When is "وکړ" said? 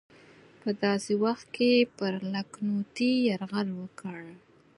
3.81-4.17